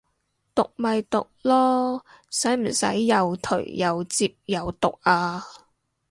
[0.55, 2.01] 毒咪毒囉，
[2.31, 5.45] 使唔使又頹又摺又毒啊